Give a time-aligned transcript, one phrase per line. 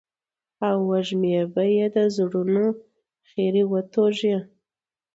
[0.67, 2.65] او وږمې به يې د زړونو
[3.29, 4.37] خيري وتوږي.